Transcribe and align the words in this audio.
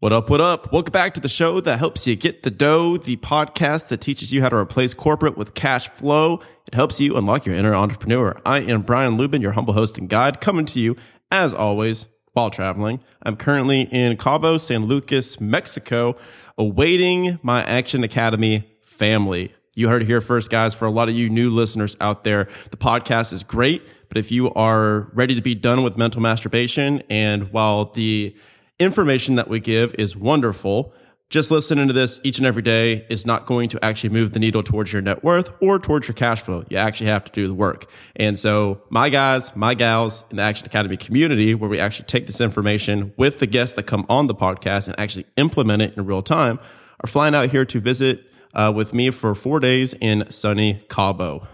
What 0.00 0.12
up, 0.12 0.30
what 0.30 0.40
up? 0.40 0.72
Welcome 0.72 0.92
back 0.92 1.14
to 1.14 1.20
the 1.20 1.28
show 1.28 1.60
that 1.60 1.80
helps 1.80 2.06
you 2.06 2.14
get 2.14 2.44
the 2.44 2.52
dough, 2.52 2.98
the 2.98 3.16
podcast 3.16 3.88
that 3.88 4.00
teaches 4.00 4.32
you 4.32 4.40
how 4.40 4.48
to 4.48 4.54
replace 4.54 4.94
corporate 4.94 5.36
with 5.36 5.54
cash 5.54 5.88
flow. 5.88 6.40
It 6.68 6.74
helps 6.74 7.00
you 7.00 7.16
unlock 7.16 7.44
your 7.44 7.56
inner 7.56 7.74
entrepreneur. 7.74 8.40
I 8.46 8.60
am 8.60 8.82
Brian 8.82 9.18
Luebben, 9.18 9.42
your 9.42 9.50
humble 9.50 9.74
host 9.74 9.98
and 9.98 10.08
guide, 10.08 10.40
coming 10.40 10.66
to 10.66 10.78
you, 10.78 10.94
as 11.32 11.52
always, 11.52 12.06
while 12.32 12.48
traveling. 12.48 13.00
I'm 13.24 13.34
currently 13.34 13.88
in 13.90 14.16
Cabo 14.18 14.56
San 14.58 14.84
Lucas, 14.84 15.40
Mexico, 15.40 16.14
awaiting 16.56 17.40
my 17.42 17.64
Action 17.64 18.04
Academy 18.04 18.70
family. 18.84 19.52
You 19.74 19.88
heard 19.88 20.02
it 20.02 20.06
here 20.06 20.20
first, 20.20 20.48
guys. 20.48 20.76
For 20.76 20.84
a 20.84 20.92
lot 20.92 21.08
of 21.08 21.16
you 21.16 21.28
new 21.28 21.50
listeners 21.50 21.96
out 22.00 22.22
there, 22.22 22.46
the 22.70 22.76
podcast 22.76 23.32
is 23.32 23.42
great, 23.42 23.82
but 24.08 24.16
if 24.16 24.30
you 24.30 24.54
are 24.54 25.10
ready 25.12 25.34
to 25.34 25.42
be 25.42 25.56
done 25.56 25.82
with 25.82 25.96
mental 25.96 26.22
masturbation, 26.22 27.02
and 27.10 27.50
while 27.50 27.86
the 27.86 28.36
information 28.78 29.36
that 29.36 29.48
we 29.48 29.60
give 29.60 29.94
is 29.94 30.16
wonderful. 30.16 30.92
Just 31.30 31.50
listening 31.50 31.88
to 31.88 31.92
this 31.92 32.18
each 32.22 32.38
and 32.38 32.46
every 32.46 32.62
day 32.62 33.04
is 33.10 33.26
not 33.26 33.44
going 33.44 33.68
to 33.68 33.84
actually 33.84 34.08
move 34.08 34.32
the 34.32 34.38
needle 34.38 34.62
towards 34.62 34.92
your 34.94 35.02
net 35.02 35.22
worth 35.22 35.52
or 35.60 35.78
towards 35.78 36.08
your 36.08 36.14
cash 36.14 36.40
flow. 36.40 36.64
You 36.70 36.78
actually 36.78 37.08
have 37.08 37.24
to 37.24 37.32
do 37.32 37.46
the 37.46 37.54
work. 37.54 37.90
And 38.16 38.38
so, 38.38 38.80
my 38.88 39.10
guys, 39.10 39.54
my 39.54 39.74
gals 39.74 40.24
in 40.30 40.38
the 40.38 40.42
Action 40.42 40.64
Academy 40.64 40.96
community, 40.96 41.54
where 41.54 41.68
we 41.68 41.78
actually 41.78 42.06
take 42.06 42.26
this 42.26 42.40
information 42.40 43.12
with 43.18 43.40
the 43.40 43.46
guests 43.46 43.76
that 43.76 43.82
come 43.82 44.06
on 44.08 44.26
the 44.26 44.34
podcast 44.34 44.88
and 44.88 44.98
actually 44.98 45.26
implement 45.36 45.82
it 45.82 45.98
in 45.98 46.06
real 46.06 46.22
time, 46.22 46.58
are 47.04 47.08
flying 47.08 47.34
out 47.34 47.50
here 47.50 47.66
to 47.66 47.78
visit 47.78 48.24
uh, 48.54 48.72
with 48.74 48.94
me 48.94 49.10
for 49.10 49.34
four 49.34 49.60
days 49.60 49.94
in 50.00 50.30
sunny 50.30 50.82
Cabo. 50.88 51.46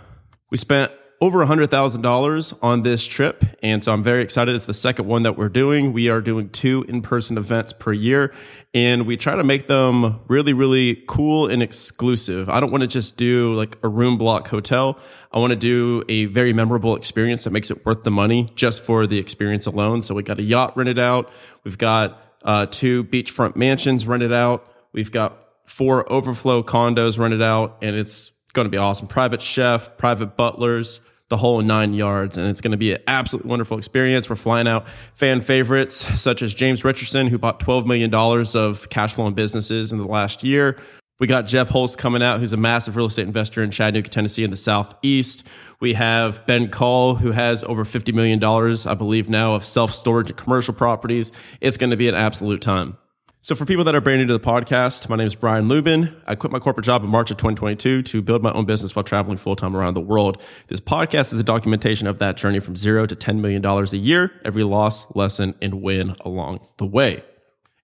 We 0.52 0.56
spent 0.56 0.92
over 1.24 1.38
$100,000 1.38 2.59
on 2.62 2.83
this 2.83 3.02
trip. 3.02 3.46
And 3.62 3.83
so 3.83 3.95
I'm 3.95 4.02
very 4.02 4.20
excited. 4.20 4.55
It's 4.55 4.66
the 4.66 4.74
second 4.74 5.06
one 5.06 5.23
that 5.23 5.38
we're 5.38 5.48
doing. 5.48 5.95
We 5.95 6.10
are 6.10 6.20
doing 6.20 6.50
two 6.50 6.84
in 6.87 7.00
person 7.00 7.38
events 7.38 7.73
per 7.73 7.95
year, 7.95 8.34
and 8.74 9.06
we 9.06 9.16
try 9.16 9.34
to 9.34 9.42
make 9.42 9.66
them 9.66 10.20
really, 10.28 10.52
really 10.52 11.02
cool 11.09 11.47
and 11.47 11.62
exclusive. 11.62 12.50
I 12.50 12.61
don't 12.61 12.70
want 12.70 12.83
to 12.83 12.86
just 12.86 13.17
do 13.17 13.55
like 13.55 13.78
a 13.83 13.89
room 13.89 14.19
block 14.19 14.48
hotel. 14.48 14.98
I 15.33 15.39
want 15.39 15.52
to 15.52 15.56
do 15.56 16.05
a 16.11 16.27
very 16.27 16.52
memorable 16.52 16.95
experience 16.95 17.45
that 17.45 17.52
makes 17.52 17.70
it 17.70 17.86
worth 17.86 18.02
the 18.02 18.11
money 18.11 18.50
just 18.55 18.84
for 18.84 19.06
the 19.06 19.17
experience 19.17 19.64
alone. 19.64 20.02
So 20.02 20.14
we 20.14 20.22
got 20.22 20.39
a 20.39 20.42
yacht 20.42 20.77
rented 20.77 20.98
out. 20.98 21.33
We've 21.64 21.78
got 21.78 22.20
uh, 22.42 22.67
two 22.67 23.02
beachfront 23.02 23.56
mansions 23.56 24.06
rented 24.06 24.34
out. 24.34 24.70
We've 24.92 25.11
got 25.11 25.39
four 25.64 26.05
overflow 26.12 26.62
condos 26.62 27.19
rented 27.19 27.41
out, 27.41 27.78
and 27.80 27.97
it's 27.97 28.30
going 28.52 28.67
to 28.67 28.70
be 28.70 28.77
awesome. 28.77 29.06
Private 29.06 29.41
chef, 29.41 29.97
private 29.97 30.36
butlers, 30.36 31.00
the 31.30 31.36
whole 31.36 31.61
nine 31.62 31.94
yards. 31.94 32.36
And 32.36 32.48
it's 32.48 32.61
going 32.61 32.72
to 32.72 32.77
be 32.77 32.92
an 32.92 33.03
absolutely 33.06 33.48
wonderful 33.48 33.78
experience. 33.78 34.28
We're 34.28 34.36
flying 34.36 34.69
out 34.69 34.86
fan 35.14 35.41
favorites 35.41 36.06
such 36.20 36.42
as 36.42 36.53
James 36.53 36.84
Richardson, 36.84 37.28
who 37.28 37.39
bought 37.39 37.61
$12 37.61 37.86
million 37.86 38.12
of 38.14 38.89
cash 38.91 39.14
flowing 39.14 39.34
businesses 39.34 39.92
in 39.92 39.98
the 39.98 40.06
last 40.06 40.42
year. 40.45 40.78
We 41.20 41.28
got 41.28 41.47
Jeff 41.47 41.69
Holst 41.69 41.97
coming 41.97 42.22
out, 42.22 42.41
who's 42.41 42.52
a 42.52 42.56
massive 42.56 42.97
real 42.97 43.06
estate 43.06 43.27
investor 43.27 43.62
in 43.62 43.70
Chattanooga, 43.70 44.11
Tennessee, 44.11 44.42
in 44.42 44.50
the 44.50 44.56
Southeast. 44.56 45.45
We 45.80 45.95
have 45.95 46.45
Ben 46.45 46.69
Call, 46.69 47.14
who 47.14 47.30
has 47.30 47.62
over 47.64 47.84
$50 47.84 48.12
million, 48.12 48.42
I 48.42 48.95
believe, 48.95 49.30
now 49.30 49.55
of 49.55 49.64
self 49.64 49.95
storage 49.95 50.30
and 50.30 50.36
commercial 50.36 50.75
properties. 50.75 51.30
It's 51.61 51.77
going 51.77 51.91
to 51.91 51.97
be 51.97 52.08
an 52.08 52.17
absolute 52.17 52.61
time. 52.61 52.98
So, 53.45 53.55
for 53.55 53.67
people 53.67 53.84
that 53.84 53.95
are 53.95 54.00
brand 54.00 54.20
new 54.20 54.27
to 54.28 54.33
the 54.33 54.41
podcast, 54.41 55.06
my 55.11 55.17
name 55.17 55.27
is 55.27 55.34
Brian 55.34 55.69
Luebben. 55.69 56.19
I 56.27 56.34
quit 56.34 56.50
my 56.50 56.59
corporate 56.59 56.87
job 56.87 57.05
in 57.05 57.11
March 57.11 57.31
of 57.31 57.37
2022 57.37 58.01
to 58.01 58.23
build 58.23 58.42
my 58.42 58.51
own 58.53 58.64
business 58.64 58.97
while 58.97 59.03
traveling 59.03 59.36
full 59.36 59.55
time 59.55 59.77
around 59.77 59.92
the 59.92 60.01
world. 60.01 60.41
This 60.69 60.81
podcast 60.81 61.31
is 61.31 61.39
a 61.39 61.42
documentation 61.42 62.06
of 62.06 62.20
that 62.20 62.39
journey 62.39 62.59
from 62.59 62.75
zero 62.75 63.05
to 63.05 63.14
$10 63.14 63.41
million 63.41 63.62
a 63.62 63.84
year, 63.98 64.33
every 64.47 64.62
loss, 64.64 65.14
lesson, 65.14 65.55
and 65.61 65.83
win 65.83 66.17
along 66.23 66.67
the 66.78 66.86
way. 66.86 67.23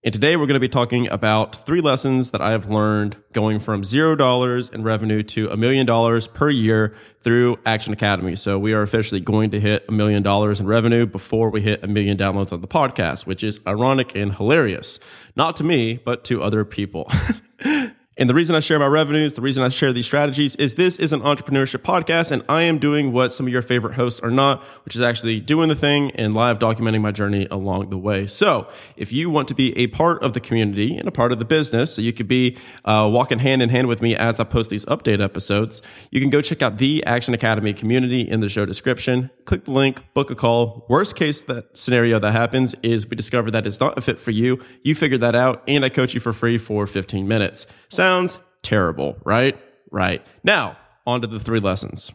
And 0.03 0.15
today 0.15 0.37
we're 0.37 0.47
going 0.47 0.55
to 0.55 0.61
be 0.61 0.69
talking 0.69 1.09
about 1.09 1.67
three 1.67 1.83
lessons 1.83 2.31
that 2.31 2.41
I 2.41 2.53
have 2.53 2.71
learned 2.71 3.19
going 3.35 3.59
from 3.59 3.85
zero 3.85 4.17
dollars 4.17 4.71
in 4.71 4.83
revenue 4.83 5.23
to 5.25 5.51
a 5.51 5.59
million 5.59 5.85
dollars 5.85 6.27
per 6.27 6.49
year 6.49 6.95
through 7.19 7.59
Action 7.67 7.93
Academy. 7.93 8.35
So 8.35 8.59
we 8.59 8.73
are 8.73 8.81
officially 8.81 9.21
going 9.21 9.51
to 9.51 9.61
hit 9.61 9.85
a 9.89 9.93
million 9.93 10.23
dollars 10.23 10.59
in 10.59 10.67
revenue 10.67 11.05
before 11.05 11.51
we 11.51 11.61
hit 11.61 11.85
a 11.85 11.87
million 11.87 12.17
downloads 12.17 12.51
on 12.51 12.63
the 12.63 12.67
podcast, 12.67 13.27
which 13.27 13.45
is 13.45 13.61
ironic 13.67 14.17
and 14.17 14.35
hilarious. 14.35 15.01
Not 15.37 15.55
to 15.57 15.65
me, 15.65 16.01
but 16.03 16.25
to 16.25 16.43
other 16.43 16.65
people. 16.65 17.13
And 18.21 18.29
the 18.29 18.35
reason 18.35 18.55
I 18.55 18.61
share 18.61 18.79
my 18.79 18.87
revenues, 18.87 19.33
the 19.33 19.41
reason 19.41 19.63
I 19.65 19.71
share 19.71 19.95
these 19.95 20.05
strategies 20.05 20.55
is 20.57 20.75
this 20.75 20.97
is 20.97 21.15
an 21.15 21.23
entrepreneurship 21.23 21.79
podcast 21.79 22.31
and 22.31 22.45
I 22.51 22.61
am 22.65 22.79
doing 22.79 23.13
what 23.13 23.33
some 23.33 23.47
of 23.47 23.53
your 23.53 23.63
favorite 23.63 23.95
hosts 23.95 24.21
are 24.21 24.31
not, 24.31 24.63
which 24.85 24.95
is 24.95 25.01
actually 25.01 25.41
doing 25.41 25.71
the 25.71 25.75
thing 25.75 26.11
and 26.11 26.35
live 26.35 26.59
documenting 26.59 27.01
my 27.01 27.13
journey 27.13 27.49
along 27.51 27.89
the 27.89 27.97
way. 27.97 28.27
So 28.27 28.69
if 28.95 29.11
you 29.11 29.31
want 29.31 29.49
to 29.49 29.55
be 29.55 29.75
a 29.79 29.87
part 29.87 30.23
of 30.23 30.35
the 30.35 30.41
community 30.41 30.99
and 30.99 31.09
a 31.09 31.11
part 31.11 31.33
of 31.33 31.39
the 31.39 31.47
business, 31.47 31.95
so 31.95 32.03
you 32.03 32.13
could 32.13 32.29
be 32.29 32.59
uh, 32.85 33.09
walking 33.11 33.39
hand 33.39 33.63
in 33.63 33.71
hand 33.71 33.89
with 33.89 34.03
me 34.03 34.15
as 34.15 34.39
I 34.39 34.45
post 34.45 34.69
these 34.69 34.85
update 34.85 35.25
episodes, 35.25 35.81
you 36.11 36.21
can 36.21 36.29
go 36.29 36.43
check 36.43 36.61
out 36.61 36.77
the 36.77 37.03
Action 37.07 37.33
Academy 37.33 37.73
community 37.73 38.21
in 38.21 38.41
the 38.41 38.51
show 38.51 38.67
description. 38.67 39.31
Click 39.47 39.65
the 39.65 39.73
link, 39.73 40.03
book 40.13 40.31
a 40.31 40.35
call. 40.35 40.85
Worst 40.91 41.17
case 41.17 41.41
that 41.41 41.75
scenario 41.75 42.19
that 42.19 42.33
happens 42.33 42.75
is 42.83 43.09
we 43.09 43.17
discover 43.17 43.51
that 43.51 43.67
it's 43.67 43.81
not 43.81 43.97
a 43.97 44.03
fit 44.03 44.21
for 44.21 44.31
you. 44.31 44.63
You 44.83 44.95
figure 44.95 45.19
that 45.19 45.35
out 45.35 45.63
and 45.67 45.87
I 45.87 45.89
coach 45.89 46.13
you 46.13 46.21
for 46.21 46.35
free 46.35 46.59
for 46.59 46.87
15 46.87 47.27
minutes. 47.27 47.67
Sounds 47.89 48.10
sounds 48.11 48.41
terrible, 48.63 49.17
right? 49.25 49.57
Right. 49.93 50.27
Now, 50.43 50.77
on 51.07 51.21
to 51.21 51.29
the 51.29 51.39
three 51.39 51.61
lessons. 51.61 52.11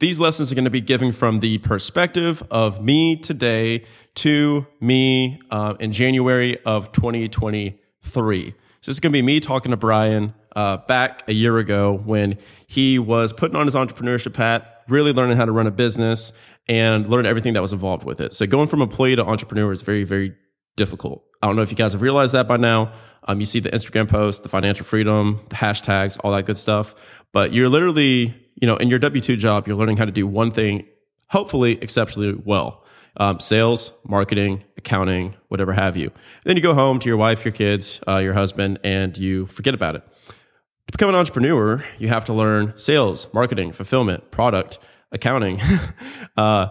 These 0.00 0.18
lessons 0.18 0.50
are 0.50 0.54
going 0.54 0.64
to 0.64 0.70
be 0.70 0.80
given 0.80 1.12
from 1.12 1.38
the 1.38 1.58
perspective 1.58 2.42
of 2.50 2.82
me 2.82 3.16
today 3.16 3.84
to 4.16 4.66
me 4.80 5.38
uh, 5.50 5.74
in 5.78 5.92
January 5.92 6.58
of 6.64 6.90
2023. 6.92 8.46
So 8.48 8.54
this 8.80 8.96
is 8.96 9.00
going 9.00 9.12
to 9.12 9.16
be 9.16 9.22
me 9.22 9.40
talking 9.40 9.70
to 9.72 9.76
Brian 9.76 10.32
uh, 10.54 10.78
back 10.78 11.22
a 11.28 11.34
year 11.34 11.58
ago 11.58 12.00
when 12.04 12.38
he 12.66 12.98
was 12.98 13.34
putting 13.34 13.56
on 13.56 13.66
his 13.66 13.74
entrepreneurship 13.74 14.36
hat, 14.36 14.84
really 14.88 15.12
learning 15.12 15.36
how 15.36 15.44
to 15.44 15.52
run 15.52 15.66
a 15.66 15.70
business 15.70 16.32
and 16.66 17.10
learn 17.10 17.26
everything 17.26 17.52
that 17.52 17.62
was 17.62 17.74
involved 17.74 18.04
with 18.04 18.22
it. 18.22 18.32
So 18.32 18.46
going 18.46 18.68
from 18.68 18.80
employee 18.80 19.16
to 19.16 19.24
entrepreneur 19.24 19.70
is 19.70 19.82
very, 19.82 20.04
very 20.04 20.34
difficult. 20.76 21.24
I 21.42 21.46
don't 21.46 21.56
know 21.56 21.62
if 21.62 21.70
you 21.70 21.76
guys 21.76 21.92
have 21.92 22.02
realized 22.02 22.34
that 22.34 22.46
by 22.46 22.56
now. 22.56 22.92
Um, 23.24 23.40
you 23.40 23.46
see 23.46 23.60
the 23.60 23.70
Instagram 23.70 24.08
post, 24.08 24.42
the 24.42 24.48
financial 24.48 24.84
freedom, 24.86 25.40
the 25.48 25.56
hashtags, 25.56 26.18
all 26.22 26.32
that 26.32 26.46
good 26.46 26.56
stuff. 26.56 26.94
But 27.32 27.52
you're 27.52 27.68
literally, 27.68 28.34
you 28.54 28.66
know, 28.66 28.76
in 28.76 28.88
your 28.88 28.98
W 28.98 29.20
2 29.20 29.36
job, 29.36 29.66
you're 29.66 29.76
learning 29.76 29.96
how 29.96 30.04
to 30.04 30.12
do 30.12 30.26
one 30.26 30.50
thing, 30.50 30.86
hopefully 31.28 31.78
exceptionally 31.82 32.34
well 32.44 32.84
um, 33.18 33.40
sales, 33.40 33.92
marketing, 34.06 34.62
accounting, 34.76 35.34
whatever 35.48 35.72
have 35.72 35.96
you. 35.96 36.06
And 36.06 36.44
then 36.44 36.56
you 36.56 36.62
go 36.62 36.74
home 36.74 36.98
to 37.00 37.08
your 37.08 37.16
wife, 37.16 37.44
your 37.44 37.52
kids, 37.52 38.00
uh, 38.06 38.18
your 38.18 38.34
husband, 38.34 38.78
and 38.84 39.16
you 39.16 39.46
forget 39.46 39.74
about 39.74 39.96
it. 39.96 40.02
To 40.28 40.92
become 40.92 41.08
an 41.08 41.14
entrepreneur, 41.14 41.84
you 41.98 42.08
have 42.08 42.24
to 42.26 42.32
learn 42.32 42.74
sales, 42.76 43.26
marketing, 43.32 43.72
fulfillment, 43.72 44.30
product, 44.30 44.78
accounting, 45.12 45.60
uh, 46.36 46.68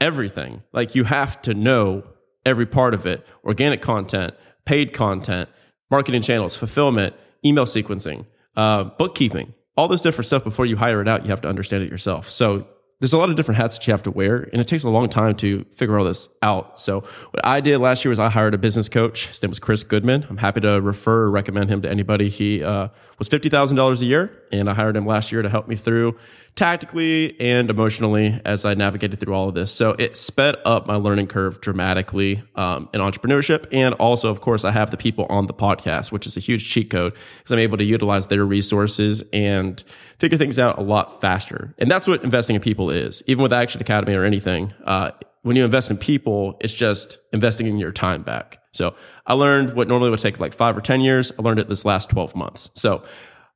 everything. 0.00 0.62
Like 0.72 0.94
you 0.94 1.04
have 1.04 1.40
to 1.42 1.54
know 1.54 2.04
every 2.46 2.66
part 2.66 2.94
of 2.94 3.06
it 3.06 3.26
organic 3.44 3.82
content, 3.82 4.34
paid 4.64 4.92
content, 4.92 5.48
marketing 5.90 6.22
channels, 6.22 6.56
fulfillment, 6.56 7.14
email 7.44 7.64
sequencing, 7.64 8.26
uh, 8.56 8.84
bookkeeping, 8.84 9.54
all 9.76 9.88
this 9.88 10.02
different 10.02 10.26
stuff 10.26 10.44
before 10.44 10.66
you 10.66 10.76
hire 10.76 11.00
it 11.00 11.08
out. 11.08 11.22
You 11.22 11.30
have 11.30 11.40
to 11.42 11.48
understand 11.48 11.82
it 11.82 11.90
yourself. 11.90 12.30
So 12.30 12.66
there's 13.00 13.12
a 13.12 13.18
lot 13.18 13.28
of 13.28 13.36
different 13.36 13.58
hats 13.58 13.76
that 13.76 13.86
you 13.86 13.92
have 13.92 14.02
to 14.04 14.10
wear, 14.10 14.48
and 14.52 14.60
it 14.62 14.68
takes 14.68 14.82
a 14.84 14.88
long 14.88 15.08
time 15.08 15.34
to 15.36 15.64
figure 15.72 15.98
all 15.98 16.04
this 16.04 16.28
out. 16.42 16.80
So, 16.80 17.00
what 17.00 17.44
I 17.44 17.60
did 17.60 17.78
last 17.78 18.04
year 18.04 18.10
was 18.10 18.18
I 18.18 18.30
hired 18.30 18.54
a 18.54 18.58
business 18.58 18.88
coach. 18.88 19.28
His 19.28 19.42
name 19.42 19.50
was 19.50 19.58
Chris 19.58 19.82
Goodman. 19.82 20.26
I'm 20.30 20.36
happy 20.36 20.60
to 20.60 20.80
refer 20.80 21.24
or 21.24 21.30
recommend 21.30 21.70
him 21.70 21.82
to 21.82 21.90
anybody. 21.90 22.28
He 22.28 22.62
uh, 22.62 22.88
was 23.18 23.28
$50,000 23.28 24.00
a 24.00 24.04
year, 24.04 24.32
and 24.58 24.70
I 24.70 24.74
hired 24.74 24.96
him 24.96 25.06
last 25.06 25.32
year 25.32 25.42
to 25.42 25.48
help 25.48 25.68
me 25.68 25.76
through 25.76 26.16
tactically 26.56 27.38
and 27.40 27.68
emotionally 27.68 28.40
as 28.44 28.64
I 28.64 28.74
navigated 28.74 29.18
through 29.18 29.34
all 29.34 29.48
of 29.48 29.54
this. 29.54 29.72
So 29.72 29.96
it 29.98 30.16
sped 30.16 30.56
up 30.64 30.86
my 30.86 30.94
learning 30.94 31.26
curve 31.26 31.60
dramatically 31.60 32.42
um, 32.54 32.88
in 32.92 33.00
entrepreneurship. 33.00 33.66
And 33.72 33.94
also, 33.94 34.30
of 34.30 34.40
course, 34.40 34.64
I 34.64 34.70
have 34.70 34.90
the 34.90 34.96
people 34.96 35.26
on 35.28 35.46
the 35.46 35.54
podcast, 35.54 36.12
which 36.12 36.26
is 36.26 36.36
a 36.36 36.40
huge 36.40 36.68
cheat 36.68 36.90
code 36.90 37.14
because 37.38 37.52
I'm 37.52 37.58
able 37.58 37.78
to 37.78 37.84
utilize 37.84 38.28
their 38.28 38.44
resources 38.44 39.22
and 39.32 39.82
figure 40.18 40.38
things 40.38 40.58
out 40.58 40.78
a 40.78 40.82
lot 40.82 41.20
faster. 41.20 41.74
And 41.78 41.90
that's 41.90 42.06
what 42.06 42.22
investing 42.22 42.54
in 42.54 42.62
people 42.62 42.90
is. 42.90 43.22
Even 43.26 43.42
with 43.42 43.52
Action 43.52 43.80
Academy 43.80 44.14
or 44.14 44.24
anything, 44.24 44.72
uh, 44.84 45.10
when 45.42 45.56
you 45.56 45.64
invest 45.64 45.90
in 45.90 45.98
people, 45.98 46.56
it's 46.60 46.72
just 46.72 47.18
investing 47.32 47.66
in 47.66 47.78
your 47.78 47.92
time 47.92 48.22
back. 48.22 48.60
So 48.72 48.94
I 49.26 49.34
learned 49.34 49.74
what 49.74 49.88
normally 49.88 50.10
would 50.10 50.18
take 50.18 50.40
like 50.40 50.54
five 50.54 50.76
or 50.76 50.80
10 50.80 51.00
years. 51.00 51.32
I 51.38 51.42
learned 51.42 51.60
it 51.60 51.68
this 51.68 51.84
last 51.84 52.10
12 52.10 52.34
months. 52.34 52.70
So 52.74 53.04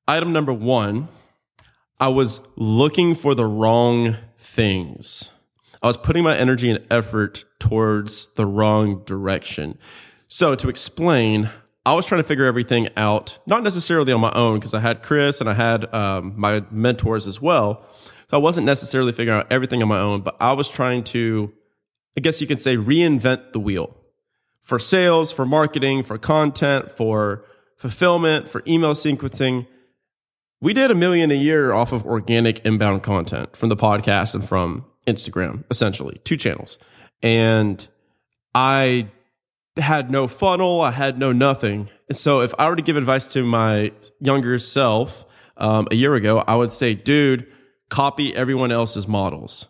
item 0.08 0.32
number 0.32 0.52
one 0.52 1.08
I 2.00 2.08
was 2.08 2.40
looking 2.56 3.14
for 3.14 3.34
the 3.34 3.44
wrong 3.44 4.16
things. 4.38 5.31
I 5.82 5.88
was 5.88 5.96
putting 5.96 6.22
my 6.22 6.37
energy 6.37 6.70
and 6.70 6.84
effort 6.90 7.44
towards 7.58 8.28
the 8.34 8.46
wrong 8.46 9.02
direction. 9.05 9.78
So, 10.28 10.55
to 10.55 10.69
explain, 10.69 11.50
I 11.84 11.94
was 11.94 12.06
trying 12.06 12.22
to 12.22 12.26
figure 12.28 12.44
everything 12.44 12.88
out, 12.96 13.38
not 13.46 13.62
necessarily 13.62 14.12
on 14.12 14.20
my 14.20 14.32
own, 14.32 14.58
because 14.58 14.75
I 14.75 14.81
had 14.81 15.02
Chris 15.02 15.40
and 15.40 15.50
I 15.50 15.55
had 15.55 15.93
um, 15.93 16.34
my 16.37 16.62
mentors 16.70 17.26
as 17.26 17.40
well. 17.40 17.84
So, 18.31 18.37
I 18.37 18.40
wasn't 18.40 18.66
necessarily 18.66 19.12
figuring 19.12 19.40
out 19.40 19.50
everything 19.50 19.82
on 19.82 19.88
my 19.88 19.99
own, 19.99 20.20
but 20.20 20.37
I 20.40 20.52
was 20.52 20.69
trying 20.69 21.02
to, 21.04 21.52
I 22.16 22.20
guess 22.20 22.40
you 22.40 22.46
could 22.46 22.61
say, 22.61 22.76
reinvent 22.76 23.52
the 23.52 23.61
wheel 23.61 23.96
for 24.62 24.78
sales, 24.78 25.32
for 25.32 25.46
marketing, 25.46 26.02
for 26.02 26.19
content, 26.19 26.93
for 26.93 27.44
fulfillment, 27.76 28.49
for 28.49 28.62
email 28.66 28.93
sequencing. 28.93 29.66
We 30.60 30.72
did 30.72 30.90
a 30.90 30.94
million 30.94 31.31
a 31.31 31.34
year 31.34 31.72
off 31.72 31.93
of 31.93 32.05
organic 32.05 32.64
inbound 32.66 33.02
content 33.05 33.56
from 33.56 33.69
the 33.69 33.76
podcast 33.76 34.34
and 34.34 34.46
from 34.46 34.84
Instagram, 35.06 35.64
essentially, 35.70 36.20
two 36.25 36.37
channels. 36.37 36.78
And 37.22 37.87
I 38.55 39.08
had 39.76 40.10
no 40.10 40.26
funnel, 40.26 40.81
I 40.81 40.90
had 40.90 41.19
no 41.19 41.31
nothing. 41.31 41.88
So 42.10 42.40
if 42.40 42.52
I 42.58 42.69
were 42.69 42.75
to 42.75 42.82
give 42.82 42.96
advice 42.96 43.28
to 43.34 43.44
my 43.44 43.93
younger 44.19 44.58
self 44.58 45.25
um, 45.56 45.87
a 45.93 45.94
year 45.94 46.16
ago, 46.16 46.43
I 46.46 46.56
would 46.56 46.72
say, 46.72 46.94
dude, 46.94 47.46
copy 47.88 48.34
everyone 48.34 48.72
else's 48.72 49.06
models. 49.06 49.66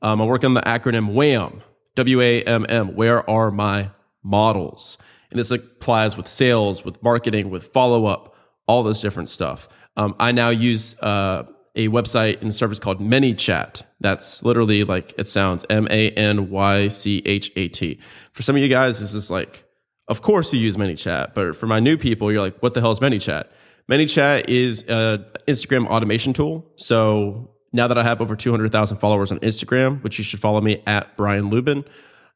Um, 0.00 0.20
I 0.20 0.24
work 0.24 0.42
on 0.42 0.54
the 0.54 0.62
acronym 0.62 1.12
WAM, 1.12 1.62
W 1.94 2.20
A 2.20 2.42
M 2.42 2.66
M. 2.68 2.96
Where 2.96 3.28
are 3.30 3.52
my 3.52 3.90
models? 4.24 4.98
And 5.30 5.38
this 5.38 5.52
applies 5.52 6.16
with 6.16 6.26
sales, 6.26 6.84
with 6.84 7.00
marketing, 7.02 7.48
with 7.48 7.68
follow 7.68 8.06
up, 8.06 8.34
all 8.66 8.82
this 8.82 9.00
different 9.00 9.28
stuff. 9.28 9.68
Um, 9.96 10.14
I 10.18 10.32
now 10.32 10.50
use 10.50 10.96
uh, 11.00 11.44
a 11.74 11.88
website 11.88 12.40
and 12.42 12.54
service 12.54 12.78
called 12.78 13.00
ManyChat. 13.00 13.82
That's 14.00 14.42
literally 14.42 14.84
like 14.84 15.14
it 15.18 15.28
sounds 15.28 15.64
M 15.70 15.86
A 15.90 16.10
N 16.10 16.50
Y 16.50 16.88
C 16.88 17.22
H 17.24 17.50
A 17.56 17.68
T. 17.68 17.98
For 18.32 18.42
some 18.42 18.56
of 18.56 18.62
you 18.62 18.68
guys, 18.68 19.00
this 19.00 19.14
is 19.14 19.30
like, 19.30 19.64
of 20.08 20.22
course 20.22 20.52
you 20.52 20.60
use 20.60 20.76
ManyChat, 20.76 21.34
but 21.34 21.56
for 21.56 21.66
my 21.66 21.80
new 21.80 21.96
people, 21.96 22.32
you're 22.32 22.42
like, 22.42 22.58
what 22.60 22.74
the 22.74 22.80
hell 22.80 22.92
is 22.92 23.00
ManyChat? 23.00 23.44
ManyChat 23.90 24.48
is 24.48 24.82
an 24.82 25.24
Instagram 25.46 25.86
automation 25.86 26.32
tool. 26.32 26.70
So 26.76 27.50
now 27.72 27.88
that 27.88 27.98
I 27.98 28.04
have 28.04 28.20
over 28.20 28.36
200,000 28.36 28.98
followers 28.98 29.32
on 29.32 29.38
Instagram, 29.40 30.02
which 30.02 30.18
you 30.18 30.24
should 30.24 30.40
follow 30.40 30.60
me 30.60 30.82
at 30.86 31.16
Brian 31.16 31.50
Luebben, 31.50 31.84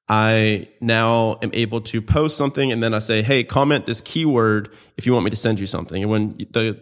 I 0.09 0.69
now 0.81 1.38
am 1.43 1.50
able 1.52 1.81
to 1.82 2.00
post 2.00 2.37
something 2.37 2.70
and 2.70 2.82
then 2.82 2.94
I 2.94 3.00
say, 3.00 3.23
hey, 3.23 3.43
comment 3.44 3.87
this 3.87 4.00
keyword 4.00 4.73
if 4.97 5.05
you 5.05 5.12
want 5.12 5.25
me 5.25 5.31
to 5.31 5.37
send 5.37 5.59
you 5.59 5.67
something. 5.67 6.02
And 6.02 6.11
when 6.11 6.37
the 6.50 6.81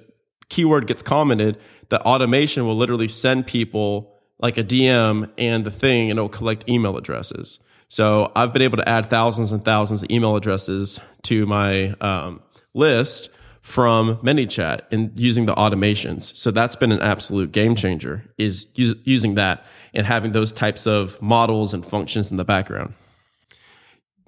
keyword 0.49 0.87
gets 0.87 1.03
commented, 1.03 1.59
the 1.89 2.01
automation 2.03 2.67
will 2.67 2.77
literally 2.77 3.09
send 3.09 3.47
people 3.47 4.15
like 4.39 4.59
a 4.59 4.65
DM 4.65 5.31
and 5.39 5.65
the 5.65 5.71
thing 5.71 6.11
and 6.11 6.19
it'll 6.19 6.29
collect 6.29 6.69
email 6.69 6.97
addresses. 6.97 7.59
So 7.89 8.33
I've 8.35 8.53
been 8.53 8.63
able 8.63 8.79
to 8.79 8.89
add 8.89 9.07
thousands 9.07 9.53
and 9.53 9.65
thousands 9.65 10.03
of 10.03 10.11
email 10.11 10.37
addresses 10.37 11.01
to 11.25 11.47
my 11.47 11.95
um, 12.01 12.43
list 12.75 13.31
from 13.61 14.17
ManyChat 14.19 14.83
and 14.91 15.19
using 15.19 15.47
the 15.47 15.55
automations. 15.55 16.37
So 16.37 16.51
that's 16.51 16.77
been 16.77 16.93
an 16.93 17.01
absolute 17.01 17.53
game 17.53 17.75
changer 17.77 18.25
is 18.37 18.67
using 18.75 19.37
that 19.37 19.65
and 19.95 20.07
having 20.07 20.33
those 20.33 20.53
types 20.53 20.87
of 20.87 21.21
models 21.23 21.73
and 21.73 21.85
functions 21.85 22.31
in 22.31 22.37
the 22.37 22.45
background. 22.45 22.93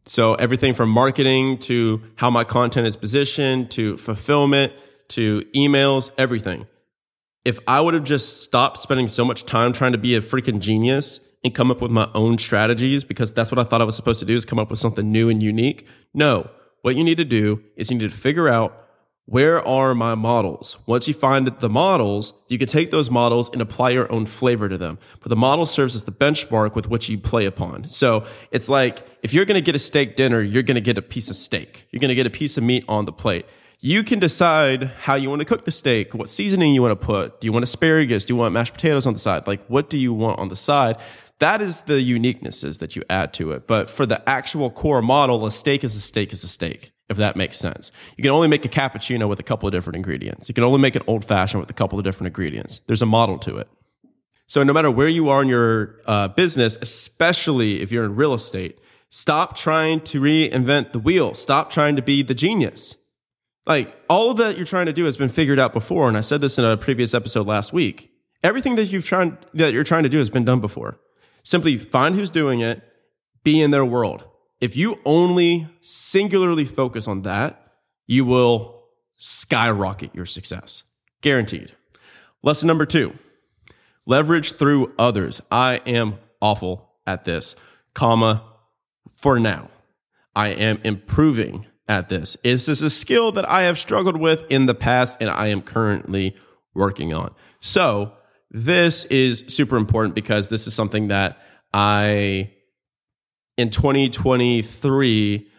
So 0.06 0.34
everything 0.34 0.72
from 0.72 0.88
marketing 0.88 1.58
to 1.58 2.00
how 2.14 2.30
my 2.30 2.44
content 2.44 2.86
is 2.86 2.96
positioned 2.96 3.70
to 3.72 3.96
fulfillment 3.98 4.72
to 5.10 5.42
emails, 5.54 6.10
everything. 6.18 6.66
If 7.44 7.58
I 7.68 7.80
would 7.80 7.94
have 7.94 8.04
just 8.04 8.42
stopped 8.42 8.78
spending 8.78 9.08
so 9.08 9.24
much 9.24 9.44
time 9.44 9.72
trying 9.72 9.92
to 9.92 9.98
be 9.98 10.16
a 10.16 10.20
freaking 10.20 10.58
genius 10.58 11.20
and 11.44 11.54
come 11.54 11.70
up 11.70 11.80
with 11.80 11.92
my 11.92 12.10
own 12.14 12.38
strategies 12.38 13.04
because 13.04 13.32
that's 13.32 13.52
what 13.52 13.58
I 13.58 13.64
thought 13.64 13.80
I 13.80 13.84
was 13.84 13.94
supposed 13.94 14.20
to 14.20 14.26
do 14.26 14.36
is 14.36 14.44
come 14.44 14.58
up 14.58 14.70
with 14.70 14.80
something 14.80 15.12
new 15.12 15.28
and 15.28 15.42
unique. 15.42 15.86
No, 16.12 16.50
what 16.82 16.96
you 16.96 17.04
need 17.04 17.18
to 17.18 17.24
do 17.24 17.62
is 17.76 17.90
you 17.90 17.98
need 17.98 18.10
to 18.10 18.16
figure 18.16 18.48
out 18.48 18.86
where 19.26 19.66
are 19.66 19.92
my 19.92 20.14
models? 20.14 20.76
Once 20.86 21.08
you 21.08 21.14
find 21.14 21.48
the 21.48 21.68
models, 21.68 22.32
you 22.48 22.58
can 22.58 22.68
take 22.68 22.92
those 22.92 23.10
models 23.10 23.50
and 23.52 23.60
apply 23.60 23.90
your 23.90 24.10
own 24.12 24.24
flavor 24.24 24.68
to 24.68 24.78
them. 24.78 24.98
But 25.20 25.30
the 25.30 25.36
model 25.36 25.66
serves 25.66 25.96
as 25.96 26.04
the 26.04 26.12
benchmark 26.12 26.76
with 26.76 26.88
which 26.88 27.08
you 27.08 27.18
play 27.18 27.44
upon. 27.44 27.88
So 27.88 28.24
it's 28.52 28.68
like 28.68 29.04
if 29.24 29.34
you're 29.34 29.44
going 29.44 29.56
to 29.56 29.64
get 29.64 29.74
a 29.74 29.80
steak 29.80 30.14
dinner, 30.14 30.40
you're 30.40 30.62
going 30.62 30.76
to 30.76 30.80
get 30.80 30.96
a 30.96 31.02
piece 31.02 31.28
of 31.28 31.34
steak. 31.34 31.88
You're 31.90 31.98
going 31.98 32.10
to 32.10 32.14
get 32.14 32.28
a 32.28 32.30
piece 32.30 32.56
of 32.56 32.62
meat 32.62 32.84
on 32.88 33.04
the 33.04 33.12
plate. 33.12 33.46
You 33.78 34.02
can 34.02 34.18
decide 34.18 34.84
how 34.84 35.14
you 35.14 35.28
want 35.28 35.40
to 35.40 35.44
cook 35.44 35.64
the 35.64 35.70
steak, 35.70 36.14
what 36.14 36.28
seasoning 36.28 36.72
you 36.72 36.82
want 36.82 36.98
to 36.98 37.06
put. 37.06 37.40
Do 37.40 37.46
you 37.46 37.52
want 37.52 37.62
asparagus? 37.62 38.24
Do 38.24 38.34
you 38.34 38.38
want 38.38 38.54
mashed 38.54 38.72
potatoes 38.72 39.06
on 39.06 39.12
the 39.12 39.18
side? 39.18 39.46
Like, 39.46 39.64
what 39.66 39.90
do 39.90 39.98
you 39.98 40.12
want 40.12 40.38
on 40.38 40.48
the 40.48 40.56
side? 40.56 40.96
That 41.38 41.60
is 41.60 41.82
the 41.82 41.94
uniquenesses 41.94 42.78
that 42.78 42.96
you 42.96 43.02
add 43.10 43.34
to 43.34 43.52
it. 43.52 43.66
But 43.66 43.90
for 43.90 44.06
the 44.06 44.26
actual 44.28 44.70
core 44.70 45.02
model, 45.02 45.44
a 45.44 45.52
steak 45.52 45.84
is 45.84 45.94
a 45.94 46.00
steak 46.00 46.32
is 46.32 46.42
a 46.42 46.48
steak 46.48 46.92
if 47.08 47.16
that 47.18 47.36
makes 47.36 47.58
sense. 47.58 47.92
You 48.16 48.22
can 48.22 48.32
only 48.32 48.48
make 48.48 48.64
a 48.64 48.68
cappuccino 48.68 49.28
with 49.28 49.38
a 49.38 49.42
couple 49.42 49.66
of 49.68 49.72
different 49.72 49.96
ingredients. 49.96 50.48
You 50.48 50.54
can 50.54 50.64
only 50.64 50.80
make 50.80 50.96
an 50.96 51.02
old 51.06 51.24
fashioned 51.24 51.60
with 51.60 51.70
a 51.70 51.74
couple 51.74 51.98
of 51.98 52.04
different 52.04 52.28
ingredients. 52.28 52.80
There's 52.86 53.02
a 53.02 53.06
model 53.06 53.38
to 53.38 53.56
it. 53.58 53.68
So 54.48 54.62
no 54.62 54.72
matter 54.72 54.90
where 54.90 55.08
you 55.08 55.28
are 55.28 55.42
in 55.42 55.48
your 55.48 56.00
uh, 56.06 56.28
business, 56.28 56.76
especially 56.80 57.80
if 57.80 57.90
you're 57.90 58.04
in 58.04 58.16
real 58.16 58.34
estate, 58.34 58.78
stop 59.10 59.56
trying 59.56 60.00
to 60.00 60.20
reinvent 60.20 60.92
the 60.92 60.98
wheel. 60.98 61.34
Stop 61.34 61.70
trying 61.70 61.96
to 61.96 62.02
be 62.02 62.22
the 62.22 62.34
genius. 62.34 62.96
Like 63.66 63.96
all 64.08 64.34
that 64.34 64.56
you're 64.56 64.66
trying 64.66 64.86
to 64.86 64.92
do 64.92 65.04
has 65.04 65.16
been 65.16 65.28
figured 65.28 65.58
out 65.58 65.72
before. 65.72 66.08
And 66.08 66.16
I 66.16 66.20
said 66.20 66.40
this 66.40 66.58
in 66.58 66.64
a 66.64 66.76
previous 66.76 67.14
episode 67.14 67.46
last 67.46 67.72
week. 67.72 68.12
Everything 68.42 68.76
that 68.76 68.86
you've 68.86 69.04
tried 69.04 69.36
that 69.54 69.72
you're 69.72 69.84
trying 69.84 70.04
to 70.04 70.08
do 70.08 70.18
has 70.18 70.30
been 70.30 70.44
done 70.44 70.60
before. 70.60 70.98
Simply 71.42 71.76
find 71.76 72.14
who's 72.14 72.30
doing 72.30 72.60
it, 72.60 72.82
be 73.42 73.60
in 73.60 73.70
their 73.70 73.84
world 73.84 74.24
if 74.60 74.76
you 74.76 74.98
only 75.04 75.68
singularly 75.82 76.64
focus 76.64 77.06
on 77.06 77.22
that, 77.22 77.72
you 78.06 78.24
will 78.24 78.84
skyrocket 79.16 80.14
your 80.14 80.26
success. 80.26 80.84
Guaranteed. 81.20 81.74
Lesson 82.42 82.66
number 82.66 82.86
two 82.86 83.14
leverage 84.06 84.52
through 84.52 84.94
others. 84.98 85.42
I 85.50 85.76
am 85.86 86.18
awful 86.40 86.92
at 87.06 87.24
this, 87.24 87.56
comma, 87.94 88.44
for 89.16 89.40
now. 89.40 89.68
I 90.34 90.48
am 90.48 90.80
improving 90.84 91.66
at 91.88 92.08
this. 92.08 92.36
This 92.42 92.68
is 92.68 92.82
a 92.82 92.90
skill 92.90 93.32
that 93.32 93.48
I 93.48 93.62
have 93.62 93.78
struggled 93.78 94.16
with 94.18 94.44
in 94.50 94.66
the 94.66 94.74
past 94.74 95.16
and 95.20 95.30
I 95.30 95.48
am 95.48 95.62
currently 95.62 96.36
working 96.74 97.12
on. 97.14 97.34
So, 97.60 98.12
this 98.50 99.04
is 99.06 99.44
super 99.48 99.76
important 99.76 100.14
because 100.14 100.48
this 100.48 100.66
is 100.66 100.74
something 100.74 101.08
that 101.08 101.38
I 101.74 102.52
in 103.56 103.70
2023 103.70 105.50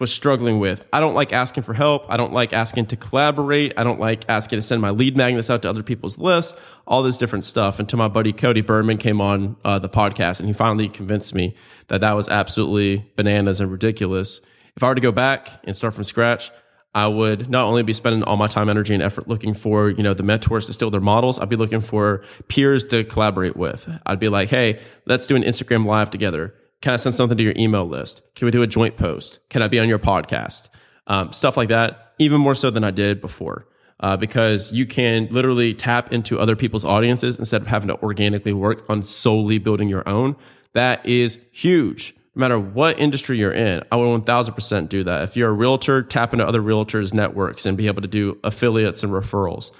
was 0.00 0.12
struggling 0.12 0.58
with. 0.58 0.82
I 0.92 1.00
don't 1.00 1.14
like 1.14 1.32
asking 1.34 1.62
for 1.62 1.74
help. 1.74 2.06
I 2.08 2.16
don't 2.16 2.32
like 2.32 2.54
asking 2.54 2.86
to 2.86 2.96
collaborate. 2.96 3.74
I 3.76 3.84
don't 3.84 4.00
like 4.00 4.24
asking 4.28 4.58
to 4.58 4.62
send 4.62 4.80
my 4.80 4.90
lead 4.90 5.16
magnets 5.16 5.50
out 5.50 5.60
to 5.62 5.68
other 5.68 5.82
people's 5.82 6.16
lists, 6.18 6.58
all 6.86 7.02
this 7.02 7.18
different 7.18 7.44
stuff. 7.44 7.78
Until 7.78 7.98
my 7.98 8.08
buddy 8.08 8.32
Cody 8.32 8.62
Berman 8.62 8.96
came 8.96 9.20
on 9.20 9.56
uh, 9.64 9.78
the 9.78 9.90
podcast 9.90 10.40
and 10.40 10.48
he 10.48 10.54
finally 10.54 10.88
convinced 10.88 11.34
me 11.34 11.54
that 11.88 12.00
that 12.00 12.14
was 12.14 12.28
absolutely 12.28 13.04
bananas 13.14 13.60
and 13.60 13.70
ridiculous. 13.70 14.40
If 14.80 14.84
I 14.84 14.88
were 14.88 14.94
to 14.94 15.00
go 15.00 15.12
back 15.12 15.48
and 15.64 15.76
start 15.76 15.92
from 15.92 16.04
scratch, 16.04 16.50
I 16.94 17.06
would 17.06 17.50
not 17.50 17.66
only 17.66 17.82
be 17.82 17.92
spending 17.92 18.22
all 18.24 18.36
my 18.36 18.48
time, 18.48 18.68
energy, 18.68 18.94
and 18.94 19.02
effort 19.02 19.28
looking 19.28 19.54
for, 19.54 19.90
you 19.90 20.02
know, 20.02 20.14
the 20.14 20.22
mentors 20.22 20.66
to 20.66 20.72
steal 20.72 20.90
their 20.90 21.02
models, 21.02 21.38
I'd 21.38 21.48
be 21.48 21.56
looking 21.56 21.80
for 21.80 22.24
peers 22.48 22.82
to 22.84 23.04
collaborate 23.04 23.56
with. 23.56 23.88
I'd 24.06 24.18
be 24.18 24.28
like, 24.28 24.48
hey, 24.48 24.80
let's 25.06 25.26
do 25.26 25.36
an 25.36 25.42
Instagram 25.42 25.84
live 25.84 26.10
together 26.10 26.54
can 26.80 26.94
I 26.94 26.96
send 26.96 27.14
something 27.14 27.36
to 27.36 27.44
your 27.44 27.52
email 27.56 27.86
list? 27.86 28.22
Can 28.34 28.46
we 28.46 28.50
do 28.50 28.62
a 28.62 28.66
joint 28.66 28.96
post? 28.96 29.40
Can 29.50 29.60
I 29.62 29.68
be 29.68 29.78
on 29.78 29.88
your 29.88 29.98
podcast? 29.98 30.68
Um, 31.06 31.32
stuff 31.32 31.56
like 31.56 31.68
that, 31.68 32.14
even 32.18 32.40
more 32.40 32.54
so 32.54 32.70
than 32.70 32.84
I 32.84 32.90
did 32.90 33.20
before. 33.20 33.66
Uh, 33.98 34.16
because 34.16 34.72
you 34.72 34.86
can 34.86 35.28
literally 35.30 35.74
tap 35.74 36.10
into 36.10 36.38
other 36.38 36.56
people's 36.56 36.86
audiences 36.86 37.36
instead 37.36 37.60
of 37.60 37.68
having 37.68 37.88
to 37.88 38.00
organically 38.02 38.54
work 38.54 38.82
on 38.88 39.02
solely 39.02 39.58
building 39.58 39.88
your 39.88 40.08
own. 40.08 40.36
That 40.72 41.04
is 41.04 41.38
huge. 41.52 42.14
No 42.34 42.40
matter 42.40 42.60
what 42.60 43.00
industry 43.00 43.38
you're 43.38 43.52
in, 43.52 43.82
I 43.90 43.96
would 43.96 44.24
1000% 44.24 44.88
do 44.88 45.02
that. 45.04 45.24
If 45.24 45.36
you're 45.36 45.50
a 45.50 45.52
realtor, 45.52 46.02
tap 46.02 46.32
into 46.32 46.46
other 46.46 46.62
realtors' 46.62 47.12
networks 47.12 47.66
and 47.66 47.76
be 47.76 47.88
able 47.88 48.02
to 48.02 48.08
do 48.08 48.38
affiliates 48.44 49.02
and 49.02 49.12
referrals. 49.12 49.72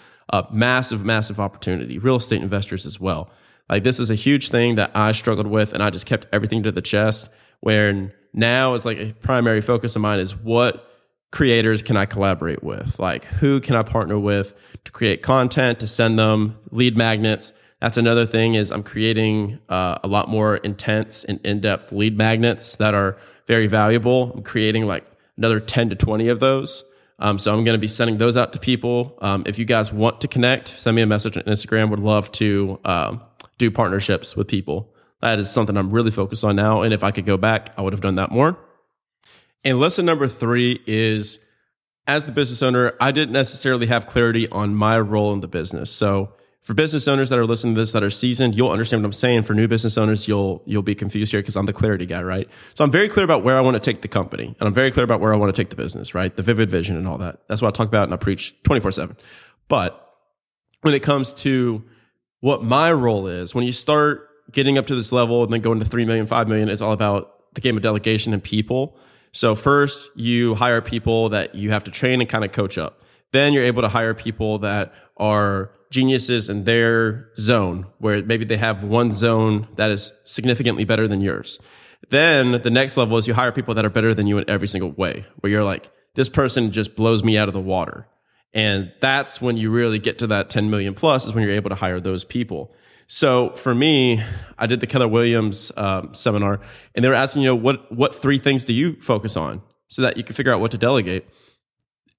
Massive, 0.52 1.04
massive 1.04 1.38
opportunity. 1.38 1.98
Real 1.98 2.16
estate 2.16 2.42
investors 2.42 2.86
as 2.86 2.98
well. 2.98 3.30
Like 3.68 3.84
this 3.84 4.00
is 4.00 4.10
a 4.10 4.16
huge 4.16 4.48
thing 4.48 4.74
that 4.74 4.90
I 4.96 5.12
struggled 5.12 5.46
with, 5.46 5.72
and 5.72 5.82
I 5.82 5.90
just 5.90 6.06
kept 6.06 6.26
everything 6.32 6.64
to 6.64 6.72
the 6.72 6.82
chest. 6.82 7.28
Where 7.60 8.12
now 8.32 8.74
is 8.74 8.84
like 8.84 8.98
a 8.98 9.12
primary 9.12 9.60
focus 9.60 9.94
of 9.94 10.02
mine 10.02 10.18
is 10.18 10.34
what 10.34 10.88
creators 11.30 11.82
can 11.82 11.96
I 11.96 12.06
collaborate 12.06 12.64
with? 12.64 12.98
Like 12.98 13.24
who 13.24 13.60
can 13.60 13.76
I 13.76 13.84
partner 13.84 14.18
with 14.18 14.54
to 14.84 14.90
create 14.90 15.22
content, 15.22 15.78
to 15.80 15.86
send 15.86 16.18
them 16.18 16.58
lead 16.72 16.96
magnets? 16.96 17.52
That's 17.80 17.96
another 17.96 18.26
thing 18.26 18.54
is 18.54 18.70
I'm 18.70 18.82
creating 18.82 19.58
uh, 19.68 19.98
a 20.02 20.08
lot 20.08 20.28
more 20.28 20.56
intense 20.58 21.24
and 21.24 21.40
in-depth 21.44 21.92
lead 21.92 22.16
magnets 22.16 22.76
that 22.76 22.94
are 22.94 23.16
very 23.46 23.66
valuable. 23.66 24.32
I'm 24.34 24.42
creating 24.42 24.86
like 24.86 25.04
another 25.36 25.60
10 25.60 25.90
to 25.90 25.96
20 25.96 26.28
of 26.28 26.40
those. 26.40 26.84
Um, 27.18 27.38
so 27.38 27.52
I'm 27.52 27.64
going 27.64 27.74
to 27.74 27.80
be 27.80 27.88
sending 27.88 28.18
those 28.18 28.36
out 28.36 28.52
to 28.52 28.58
people. 28.58 29.16
Um, 29.20 29.44
if 29.46 29.58
you 29.58 29.64
guys 29.64 29.92
want 29.92 30.20
to 30.22 30.28
connect, 30.28 30.68
send 30.68 30.96
me 30.96 31.02
a 31.02 31.06
message 31.06 31.36
on 31.36 31.42
Instagram. 31.44 31.90
Would 31.90 32.00
love 32.00 32.30
to 32.32 32.78
um, 32.84 33.22
do 33.58 33.70
partnerships 33.70 34.36
with 34.36 34.48
people. 34.48 34.92
That 35.20 35.38
is 35.38 35.50
something 35.50 35.76
I'm 35.76 35.90
really 35.90 36.10
focused 36.10 36.44
on 36.44 36.56
now. 36.56 36.82
And 36.82 36.94
if 36.94 37.04
I 37.04 37.10
could 37.10 37.26
go 37.26 37.36
back, 37.36 37.70
I 37.76 37.82
would 37.82 37.92
have 37.92 38.00
done 38.00 38.14
that 38.14 38.30
more. 38.30 38.58
And 39.64 39.78
lesson 39.78 40.06
number 40.06 40.28
three 40.28 40.82
is 40.86 41.38
as 42.06 42.24
the 42.24 42.32
business 42.32 42.62
owner, 42.62 42.94
I 43.00 43.12
didn't 43.12 43.32
necessarily 43.32 43.86
have 43.86 44.06
clarity 44.06 44.48
on 44.48 44.74
my 44.74 44.98
role 44.98 45.32
in 45.34 45.40
the 45.40 45.48
business. 45.48 45.90
So 45.90 46.32
for 46.62 46.74
business 46.74 47.08
owners 47.08 47.30
that 47.30 47.38
are 47.38 47.46
listening 47.46 47.74
to 47.74 47.80
this 47.80 47.92
that 47.92 48.02
are 48.02 48.10
seasoned, 48.10 48.54
you'll 48.54 48.70
understand 48.70 49.02
what 49.02 49.06
I'm 49.06 49.12
saying. 49.14 49.44
For 49.44 49.54
new 49.54 49.66
business 49.66 49.96
owners, 49.96 50.28
you'll 50.28 50.62
you'll 50.66 50.82
be 50.82 50.94
confused 50.94 51.32
here 51.32 51.40
because 51.40 51.56
I'm 51.56 51.66
the 51.66 51.72
clarity 51.72 52.06
guy, 52.06 52.22
right? 52.22 52.48
So 52.74 52.84
I'm 52.84 52.90
very 52.90 53.08
clear 53.08 53.24
about 53.24 53.42
where 53.42 53.56
I 53.56 53.60
want 53.60 53.74
to 53.76 53.80
take 53.80 54.02
the 54.02 54.08
company, 54.08 54.46
and 54.46 54.68
I'm 54.68 54.74
very 54.74 54.90
clear 54.90 55.04
about 55.04 55.20
where 55.20 55.32
I 55.32 55.36
want 55.36 55.54
to 55.54 55.60
take 55.60 55.70
the 55.70 55.76
business, 55.76 56.14
right? 56.14 56.34
The 56.34 56.42
vivid 56.42 56.70
vision 56.70 56.96
and 56.96 57.08
all 57.08 57.18
that. 57.18 57.40
That's 57.48 57.62
what 57.62 57.68
I 57.68 57.76
talk 57.76 57.88
about 57.88 58.04
and 58.04 58.14
I 58.14 58.18
preach 58.18 58.54
24 58.64 58.92
seven. 58.92 59.16
But 59.68 60.06
when 60.82 60.94
it 60.94 61.00
comes 61.00 61.32
to 61.34 61.82
what 62.40 62.62
my 62.62 62.92
role 62.92 63.26
is, 63.26 63.54
when 63.54 63.64
you 63.64 63.72
start 63.72 64.28
getting 64.52 64.78
up 64.78 64.86
to 64.88 64.94
this 64.94 65.12
level 65.12 65.44
and 65.44 65.52
then 65.52 65.60
going 65.60 65.78
to 65.78 65.84
3 65.84 66.04
million, 66.04 66.26
5 66.26 66.48
million, 66.48 66.68
it's 66.68 66.80
all 66.80 66.92
about 66.92 67.54
the 67.54 67.60
game 67.60 67.76
of 67.76 67.82
delegation 67.82 68.32
and 68.32 68.42
people. 68.42 68.96
So 69.32 69.54
first 69.54 70.10
you 70.16 70.54
hire 70.54 70.80
people 70.80 71.28
that 71.30 71.54
you 71.54 71.70
have 71.70 71.84
to 71.84 71.90
train 71.90 72.20
and 72.20 72.28
kind 72.28 72.44
of 72.44 72.52
coach 72.52 72.78
up. 72.78 73.02
Then 73.32 73.52
you're 73.52 73.64
able 73.64 73.82
to 73.82 73.88
hire 73.88 74.14
people 74.14 74.58
that 74.60 74.92
are 75.16 75.70
geniuses 75.90 76.48
in 76.48 76.64
their 76.64 77.30
zone, 77.36 77.86
where 77.98 78.22
maybe 78.22 78.44
they 78.44 78.56
have 78.56 78.84
one 78.84 79.12
zone 79.12 79.66
that 79.76 79.90
is 79.90 80.12
significantly 80.24 80.84
better 80.84 81.08
than 81.08 81.20
yours. 81.20 81.58
Then 82.10 82.62
the 82.62 82.70
next 82.70 82.96
level 82.96 83.16
is 83.18 83.26
you 83.26 83.34
hire 83.34 83.52
people 83.52 83.74
that 83.74 83.84
are 83.84 83.90
better 83.90 84.14
than 84.14 84.26
you 84.26 84.38
in 84.38 84.48
every 84.48 84.68
single 84.68 84.92
way, 84.92 85.26
where 85.40 85.50
you're 85.50 85.64
like, 85.64 85.90
this 86.14 86.28
person 86.28 86.70
just 86.70 86.96
blows 86.96 87.22
me 87.22 87.36
out 87.36 87.48
of 87.48 87.54
the 87.54 87.60
water. 87.60 88.06
And 88.52 88.92
that's 89.00 89.40
when 89.40 89.56
you 89.56 89.70
really 89.70 89.98
get 89.98 90.18
to 90.20 90.26
that 90.28 90.50
10 90.50 90.70
million 90.70 90.94
plus 90.94 91.24
is 91.24 91.32
when 91.32 91.44
you're 91.44 91.54
able 91.54 91.70
to 91.70 91.76
hire 91.76 92.00
those 92.00 92.24
people. 92.24 92.74
So 93.06 93.50
for 93.50 93.74
me, 93.74 94.22
I 94.58 94.66
did 94.66 94.80
the 94.80 94.86
Keller 94.86 95.08
Williams 95.08 95.72
um, 95.76 96.14
seminar, 96.14 96.60
and 96.94 97.04
they 97.04 97.08
were 97.08 97.14
asking, 97.14 97.42
you 97.42 97.48
know, 97.48 97.56
what 97.56 97.90
what 97.92 98.14
three 98.14 98.38
things 98.38 98.62
do 98.62 98.72
you 98.72 99.00
focus 99.00 99.36
on 99.36 99.62
so 99.88 100.02
that 100.02 100.16
you 100.16 100.22
can 100.22 100.36
figure 100.36 100.52
out 100.52 100.60
what 100.60 100.70
to 100.70 100.78
delegate. 100.78 101.28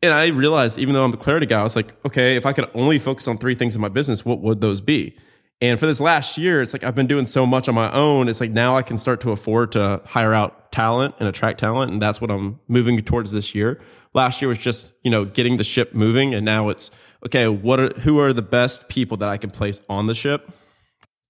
And 0.03 0.13
I 0.13 0.27
realized, 0.29 0.79
even 0.79 0.93
though 0.95 1.05
I'm 1.05 1.13
a 1.13 1.17
clarity 1.17 1.45
guy, 1.45 1.59
I 1.59 1.63
was 1.63 1.75
like, 1.75 1.93
okay, 2.05 2.35
if 2.35 2.45
I 2.45 2.53
could 2.53 2.69
only 2.73 2.97
focus 2.97 3.27
on 3.27 3.37
three 3.37 3.53
things 3.53 3.75
in 3.75 3.81
my 3.81 3.89
business, 3.89 4.25
what 4.25 4.41
would 4.41 4.59
those 4.59 4.81
be? 4.81 5.15
And 5.61 5.79
for 5.79 5.85
this 5.85 5.99
last 5.99 6.39
year, 6.39 6.63
it's 6.63 6.73
like 6.73 6.83
I've 6.83 6.95
been 6.95 7.05
doing 7.05 7.27
so 7.27 7.45
much 7.45 7.69
on 7.69 7.75
my 7.75 7.91
own. 7.91 8.27
It's 8.27 8.41
like 8.41 8.49
now 8.49 8.75
I 8.75 8.81
can 8.81 8.97
start 8.97 9.21
to 9.21 9.31
afford 9.31 9.73
to 9.73 10.01
hire 10.05 10.33
out 10.33 10.71
talent 10.71 11.13
and 11.19 11.29
attract 11.29 11.59
talent. 11.59 11.91
And 11.91 12.01
that's 12.01 12.19
what 12.19 12.31
I'm 12.31 12.59
moving 12.67 12.99
towards 13.03 13.31
this 13.31 13.53
year. 13.53 13.79
Last 14.15 14.41
year 14.41 14.49
was 14.49 14.57
just, 14.57 14.93
you 15.03 15.11
know, 15.11 15.23
getting 15.23 15.57
the 15.57 15.63
ship 15.63 15.93
moving. 15.93 16.33
And 16.33 16.43
now 16.43 16.69
it's, 16.69 16.89
okay, 17.23 17.47
what 17.47 17.79
are, 17.79 17.99
who 17.99 18.19
are 18.19 18.33
the 18.33 18.41
best 18.41 18.89
people 18.89 19.17
that 19.17 19.29
I 19.29 19.37
can 19.37 19.51
place 19.51 19.81
on 19.87 20.07
the 20.07 20.15
ship? 20.15 20.51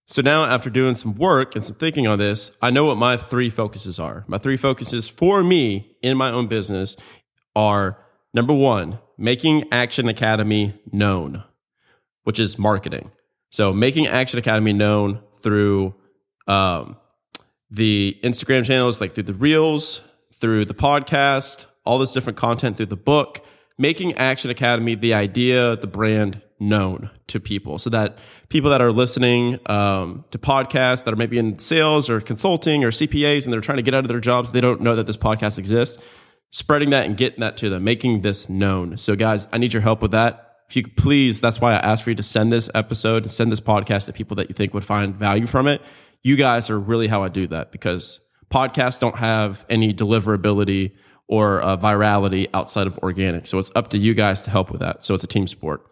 So 0.07 0.21
now 0.21 0.45
after 0.45 0.69
doing 0.69 0.95
some 0.95 1.15
work 1.15 1.55
and 1.55 1.65
some 1.65 1.75
thinking 1.75 2.07
on 2.07 2.17
this, 2.17 2.51
I 2.61 2.69
know 2.69 2.85
what 2.85 2.97
my 2.97 3.17
three 3.17 3.49
focuses 3.49 3.99
are. 3.99 4.23
My 4.27 4.37
three 4.37 4.57
focuses 4.57 5.09
for 5.09 5.43
me 5.43 5.97
in 6.01 6.17
my 6.17 6.31
own 6.31 6.47
business 6.47 6.95
are 7.53 7.97
Number 8.33 8.53
one, 8.53 8.99
making 9.17 9.65
Action 9.71 10.07
Academy 10.07 10.79
known, 10.91 11.43
which 12.23 12.39
is 12.39 12.57
marketing. 12.57 13.11
So 13.49 13.73
making 13.73 14.07
Action 14.07 14.39
Academy 14.39 14.71
known 14.71 15.21
through 15.39 15.93
um, 16.47 16.95
the 17.69 18.17
Instagram 18.23 18.63
channels, 18.63 19.01
like 19.01 19.13
through 19.13 19.23
the 19.23 19.33
reels, 19.33 20.01
through 20.33 20.65
the 20.65 20.73
podcast, 20.73 21.65
all 21.85 21.99
this 21.99 22.13
different 22.13 22.37
content 22.37 22.77
through 22.77 22.85
the 22.85 22.95
book, 22.95 23.45
making 23.77 24.13
Action 24.13 24.49
Academy 24.49 24.95
the 24.95 25.13
idea, 25.13 25.75
the 25.75 25.87
brand 25.87 26.41
known 26.59 27.09
to 27.25 27.39
people 27.39 27.79
so 27.79 27.89
that 27.89 28.19
people 28.47 28.69
that 28.69 28.81
are 28.81 28.91
listening 28.91 29.59
um, 29.65 30.23
to 30.29 30.37
podcasts 30.37 31.03
that 31.03 31.11
are 31.11 31.17
maybe 31.17 31.39
in 31.39 31.57
sales 31.57 32.07
or 32.07 32.21
consulting 32.21 32.83
or 32.83 32.91
CPAs 32.91 33.45
and 33.45 33.51
they're 33.51 33.61
trying 33.61 33.77
to 33.77 33.81
get 33.81 33.95
out 33.95 34.03
of 34.03 34.09
their 34.09 34.19
jobs, 34.19 34.51
they 34.51 34.61
don't 34.61 34.79
know 34.79 34.95
that 34.95 35.07
this 35.07 35.17
podcast 35.17 35.57
exists 35.57 36.01
spreading 36.51 36.91
that 36.91 37.05
and 37.05 37.17
getting 37.17 37.39
that 37.39 37.57
to 37.57 37.69
them, 37.69 37.83
making 37.83 38.21
this 38.21 38.49
known. 38.49 38.97
So, 38.97 39.15
guys, 39.15 39.47
I 39.51 39.57
need 39.57 39.73
your 39.73 39.81
help 39.81 40.01
with 40.01 40.11
that. 40.11 40.59
If 40.69 40.75
you 40.75 40.83
could 40.83 40.95
please, 40.95 41.41
that's 41.41 41.59
why 41.59 41.73
I 41.73 41.77
asked 41.77 42.03
for 42.03 42.11
you 42.11 42.15
to 42.15 42.23
send 42.23 42.51
this 42.51 42.69
episode 42.73 43.23
and 43.23 43.31
send 43.31 43.51
this 43.51 43.59
podcast 43.59 44.05
to 44.05 44.13
people 44.13 44.35
that 44.37 44.49
you 44.49 44.53
think 44.53 44.73
would 44.73 44.85
find 44.85 45.15
value 45.15 45.47
from 45.47 45.67
it. 45.67 45.81
You 46.23 46.35
guys 46.35 46.69
are 46.69 46.79
really 46.79 47.07
how 47.07 47.23
I 47.23 47.29
do 47.29 47.47
that 47.47 47.71
because 47.71 48.19
podcasts 48.49 48.99
don't 48.99 49.17
have 49.17 49.65
any 49.69 49.93
deliverability 49.93 50.91
or 51.27 51.61
uh, 51.61 51.77
virality 51.77 52.47
outside 52.53 52.87
of 52.87 52.97
organic. 52.99 53.47
So 53.47 53.57
it's 53.57 53.71
up 53.75 53.89
to 53.89 53.97
you 53.97 54.13
guys 54.13 54.41
to 54.43 54.49
help 54.49 54.71
with 54.71 54.81
that. 54.81 55.03
So 55.03 55.13
it's 55.13 55.23
a 55.23 55.27
team 55.27 55.47
sport. 55.47 55.85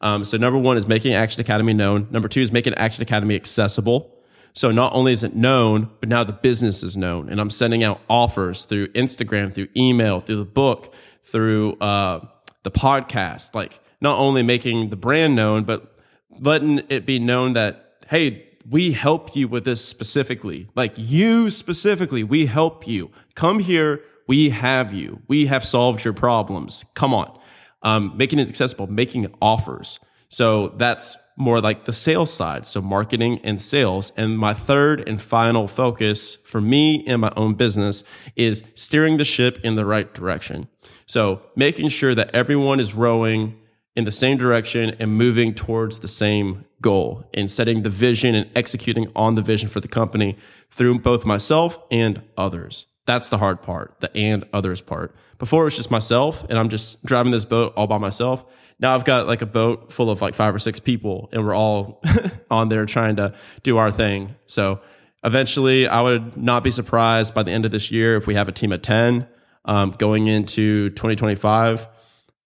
Um, 0.00 0.24
so 0.24 0.36
number 0.36 0.58
one 0.58 0.76
is 0.76 0.86
making 0.86 1.14
Action 1.14 1.40
Academy 1.40 1.72
known. 1.72 2.06
Number 2.10 2.28
two 2.28 2.40
is 2.40 2.52
making 2.52 2.74
Action 2.74 3.02
Academy 3.02 3.34
accessible. 3.34 4.15
So 4.56 4.70
not 4.72 4.94
only 4.94 5.12
is 5.12 5.22
it 5.22 5.36
known, 5.36 5.90
but 6.00 6.08
now 6.08 6.24
the 6.24 6.32
business 6.32 6.82
is 6.82 6.96
known. 6.96 7.28
And 7.28 7.40
I'm 7.40 7.50
sending 7.50 7.84
out 7.84 8.00
offers 8.08 8.64
through 8.64 8.88
Instagram, 8.88 9.54
through 9.54 9.68
email, 9.76 10.20
through 10.20 10.36
the 10.36 10.46
book, 10.46 10.94
through 11.22 11.74
uh, 11.74 12.26
the 12.62 12.70
podcast. 12.70 13.54
Like 13.54 13.78
not 14.00 14.18
only 14.18 14.42
making 14.42 14.88
the 14.88 14.96
brand 14.96 15.36
known, 15.36 15.64
but 15.64 15.98
letting 16.40 16.80
it 16.88 17.04
be 17.04 17.18
known 17.18 17.52
that, 17.52 18.02
hey, 18.08 18.48
we 18.68 18.92
help 18.92 19.36
you 19.36 19.46
with 19.46 19.66
this 19.66 19.84
specifically. 19.84 20.68
Like 20.74 20.94
you 20.96 21.50
specifically, 21.50 22.24
we 22.24 22.46
help 22.46 22.86
you. 22.86 23.10
Come 23.34 23.58
here. 23.58 24.02
We 24.26 24.48
have 24.50 24.90
you. 24.90 25.20
We 25.28 25.46
have 25.46 25.66
solved 25.66 26.02
your 26.02 26.14
problems. 26.14 26.84
Come 26.94 27.12
on. 27.12 27.38
Um, 27.82 28.16
making 28.16 28.38
it 28.38 28.48
accessible, 28.48 28.86
making 28.86 29.32
offers. 29.42 30.00
So 30.30 30.68
that's 30.78 31.14
more 31.36 31.60
like 31.60 31.84
the 31.84 31.92
sales 31.92 32.32
side, 32.32 32.66
so 32.66 32.80
marketing 32.80 33.40
and 33.44 33.60
sales. 33.60 34.12
And 34.16 34.38
my 34.38 34.54
third 34.54 35.06
and 35.08 35.20
final 35.20 35.68
focus 35.68 36.36
for 36.36 36.60
me 36.60 36.96
in 36.96 37.20
my 37.20 37.32
own 37.36 37.54
business 37.54 38.04
is 38.34 38.62
steering 38.74 39.18
the 39.18 39.24
ship 39.24 39.58
in 39.62 39.76
the 39.76 39.84
right 39.84 40.12
direction. 40.12 40.68
So 41.06 41.42
making 41.54 41.90
sure 41.90 42.14
that 42.14 42.34
everyone 42.34 42.80
is 42.80 42.94
rowing 42.94 43.58
in 43.94 44.04
the 44.04 44.12
same 44.12 44.36
direction 44.36 44.96
and 44.98 45.16
moving 45.16 45.54
towards 45.54 46.00
the 46.00 46.08
same 46.08 46.64
goal 46.80 47.24
and 47.32 47.50
setting 47.50 47.82
the 47.82 47.90
vision 47.90 48.34
and 48.34 48.50
executing 48.54 49.10
on 49.16 49.34
the 49.34 49.42
vision 49.42 49.68
for 49.68 49.80
the 49.80 49.88
company 49.88 50.36
through 50.70 50.98
both 50.98 51.24
myself 51.24 51.78
and 51.90 52.22
others. 52.36 52.86
That's 53.06 53.28
the 53.28 53.38
hard 53.38 53.62
part, 53.62 54.00
the 54.00 54.14
and 54.16 54.44
others 54.52 54.80
part. 54.80 55.16
Before 55.38 55.62
it 55.62 55.64
was 55.64 55.76
just 55.76 55.90
myself 55.90 56.44
and 56.48 56.58
I'm 56.58 56.68
just 56.68 57.04
driving 57.04 57.32
this 57.32 57.44
boat 57.44 57.72
all 57.76 57.86
by 57.86 57.98
myself 57.98 58.44
now 58.78 58.94
I've 58.94 59.04
got 59.04 59.26
like 59.26 59.42
a 59.42 59.46
boat 59.46 59.92
full 59.92 60.10
of 60.10 60.20
like 60.20 60.34
five 60.34 60.54
or 60.54 60.58
six 60.58 60.80
people 60.80 61.28
and 61.32 61.44
we're 61.44 61.54
all 61.54 62.02
on 62.50 62.68
there 62.68 62.84
trying 62.86 63.16
to 63.16 63.34
do 63.62 63.78
our 63.78 63.90
thing. 63.90 64.34
So 64.46 64.80
eventually 65.24 65.88
I 65.88 66.02
would 66.02 66.36
not 66.36 66.62
be 66.62 66.70
surprised 66.70 67.34
by 67.34 67.42
the 67.42 67.52
end 67.52 67.64
of 67.64 67.70
this 67.70 67.90
year 67.90 68.16
if 68.16 68.26
we 68.26 68.34
have 68.34 68.48
a 68.48 68.52
team 68.52 68.72
of 68.72 68.82
10 68.82 69.26
um, 69.64 69.92
going 69.92 70.26
into 70.26 70.90
2025, 70.90 71.88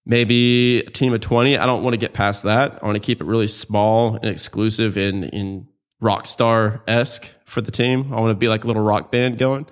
maybe 0.07 0.81
a 0.81 0.91
team 0.91 1.13
of 1.13 1.21
20. 1.21 1.59
I 1.59 1.67
don't 1.67 1.83
want 1.83 1.95
to 1.95 1.99
get 1.99 2.13
past 2.13 2.45
that. 2.45 2.79
I 2.81 2.87
want 2.87 2.97
to 2.97 3.03
keep 3.03 3.21
it 3.21 3.25
really 3.25 3.49
small 3.49 4.15
and 4.15 4.27
exclusive 4.27 4.97
in, 4.97 5.25
in 5.25 5.67
rock 6.01 6.27
star 6.27 6.83
esque 6.87 7.29
for 7.45 7.61
the 7.61 7.73
team. 7.73 8.13
I 8.13 8.21
want 8.21 8.31
to 8.31 8.35
be 8.37 8.49
like 8.49 8.65
a 8.65 8.67
little 8.69 8.83
rock 8.83 9.11
band 9.11 9.37
going. 9.37 9.67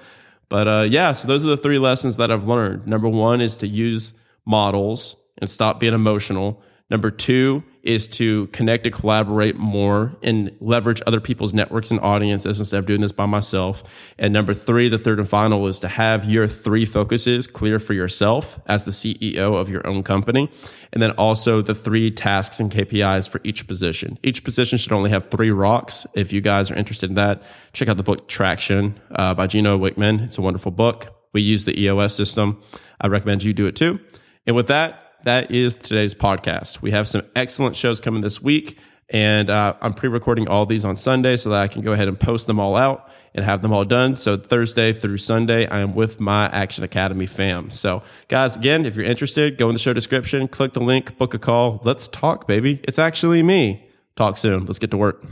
But 0.49 0.69
uh, 0.69 0.87
yeah, 0.89 1.13
so 1.13 1.29
those 1.29 1.45
are 1.45 1.49
the 1.49 1.57
three 1.57 1.79
lessons 1.79 2.17
that 2.17 2.31
I've 2.31 2.47
learned. 2.47 2.87
Number 2.87 3.09
one 3.09 3.41
is 3.41 3.57
to 3.57 3.67
use 3.67 4.13
models 4.47 5.17
and 5.39 5.51
stop 5.51 5.79
being 5.79 5.95
emotional. 5.95 6.63
Number 6.91 7.11
two 7.11 7.63
is 7.83 8.09
to 8.09 8.47
connect 8.49 8.87
and 8.87 8.95
collaborate 8.95 9.57
more 9.57 10.17
and 10.23 10.55
leverage 10.61 11.01
other 11.07 11.21
people's 11.21 11.55
networks 11.55 11.91
and 11.91 12.01
audiences 12.01 12.59
instead 12.59 12.79
of 12.79 12.87
doing 12.87 13.01
this 13.01 13.13
by 13.13 13.27
myself. 13.27 13.83
And 14.19 14.33
number 14.33 14.55
three, 14.55 14.89
the 14.89 14.99
third 14.99 15.19
and 15.19 15.29
final 15.29 15.67
is 15.67 15.81
to 15.81 15.89
have 15.89 16.25
your 16.25 16.47
three 16.47 16.85
focuses 16.85 17.47
clear 17.47 17.79
for 17.79 17.95
yourself 17.95 18.61
as 18.67 18.85
the 18.85 18.91
CEO 18.91 19.55
of 19.55 19.71
your 19.71 19.87
own 19.87 20.03
company. 20.03 20.51
And 20.93 21.03
then 21.03 21.13
also 21.13 21.63
the 21.63 21.75
three 21.75 22.11
tasks 22.11 22.61
and 22.61 22.71
KPIs 22.71 23.29
for 23.29 23.41
each 23.45 23.67
position. 23.67 24.19
Each 24.23 24.43
position 24.43 24.79
should 24.79 24.93
only 24.93 25.11
have 25.11 25.31
three 25.31 25.51
rocks. 25.51 26.07
If 26.15 26.33
you 26.33 26.41
guys 26.41 26.71
are 26.71 26.75
interested 26.75 27.11
in 27.11 27.15
that, 27.17 27.43
check 27.73 27.89
out 27.89 27.97
the 27.97 28.03
book 28.03 28.29
Traction 28.29 28.99
uh, 29.13 29.35
by 29.35 29.47
Gino 29.47 29.79
Wickman. 29.79 30.25
It's 30.25 30.39
a 30.39 30.43
wonderful 30.43 30.73
book. 30.73 31.15
We 31.33 31.43
use 31.43 31.65
the 31.65 31.79
EOS 31.79 32.15
system. 32.15 32.63
I 33.01 33.09
recommend 33.09 33.45
you 33.45 33.53
do 33.53 33.67
it 33.67 33.77
too. 33.77 34.01
And 34.47 34.57
with 34.57 34.69
that, 34.69 35.08
that 35.25 35.51
is 35.51 35.75
today's 35.75 36.15
podcast. 36.15 36.81
We 36.83 36.91
have 36.93 37.09
some 37.09 37.23
excellent 37.35 37.77
shows 37.77 38.01
coming 38.01 38.21
this 38.21 38.41
week, 38.41 38.79
and 39.11 39.51
uh, 39.51 39.75
I'm 39.81 39.95
pre 39.95 40.09
recording 40.09 40.49
all 40.49 40.67
these 40.67 40.85
on 40.85 40.97
Sunday 40.97 41.37
so 41.37 41.51
that 41.51 41.63
I 41.63 41.69
can 41.69 41.83
go 41.83 41.93
ahead 41.93 42.09
and 42.09 42.19
post 42.19 42.47
them 42.47 42.61
all 42.61 42.77
out 42.77 43.11
and 43.35 43.45
have 43.45 43.63
them 43.63 43.73
all 43.73 43.85
done. 43.85 44.17
So, 44.17 44.37
Thursday 44.37 44.93
through 44.93 45.19
Sunday, 45.19 45.67
I 45.67 45.81
am 45.81 45.95
with 45.95 46.21
my 46.21 46.47
Action 46.47 46.85
Academy 46.85 47.27
fam. 47.27 47.71
So, 47.71 48.03
guys, 48.29 48.57
again, 48.57 48.85
if 48.85 48.97
you're 48.97 49.05
interested, 49.05 49.59
go 49.59 49.69
in 49.69 49.75
the 49.75 49.81
show 49.81 49.93
description, 49.93 50.49
click 50.49 50.73
the 50.73 50.81
link, 50.81 51.19
book 51.19 51.35
a 51.35 51.39
call. 51.39 51.81
Let's 51.85 52.09
talk, 52.09 52.47
baby. 52.47 52.81
It's 52.85 52.99
actually 52.99 53.43
me. 53.43 53.87
Talk 54.17 54.37
soon. 54.37 54.67
Let's 54.67 54.79
get 54.79 54.91
to 54.91 54.97
work. 54.97 55.25